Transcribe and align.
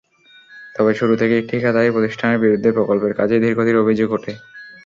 তবে 0.75 0.91
শুরু 0.93 1.13
থেকেই 1.15 1.43
ঠিকাদারি 1.49 1.89
প্রতিষ্ঠানের 1.91 2.41
বিরুদ্ধে 2.43 2.69
প্রকল্পের 2.77 3.13
কাজে 3.19 3.35
ধীরগতির 3.43 3.81
অভিযোগ 3.83 4.09
ওঠে। 4.11 4.33